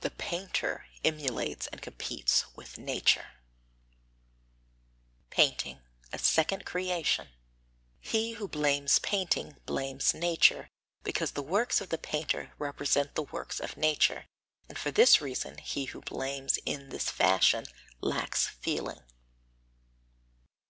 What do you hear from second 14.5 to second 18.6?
and for this reason he who blames in this fashion lacks